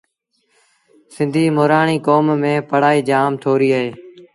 [1.13, 3.89] سنڌيٚ مورآڻيٚ ڪوم ميݩ پڙهآئيٚ جآم ٿوريٚ اهي